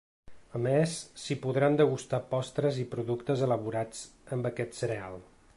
A 0.59 0.61
més, 0.61 0.95
s’hi 1.23 1.37
podran 1.43 1.77
degustar 1.83 2.21
postres 2.33 2.81
i 2.85 2.89
productes 2.97 3.47
elaborats 3.49 4.03
amb 4.39 4.51
aquest 4.53 4.83
cereal. 4.83 5.25